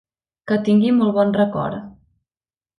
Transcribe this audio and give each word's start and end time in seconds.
Que 0.51 0.57
tingui 0.69 0.95
molt 1.01 1.15
bon 1.19 1.37
record! 1.43 1.87